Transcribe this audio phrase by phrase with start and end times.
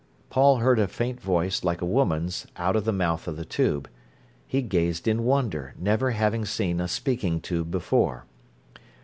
[0.31, 3.87] Paul heard a faint voice, like a woman's, out of the mouth of the tube.
[4.47, 8.25] He gazed in wonder, never having seen a speaking tube before.